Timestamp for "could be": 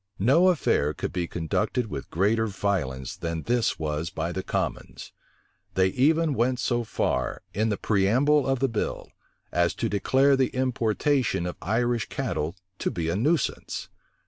0.95-1.27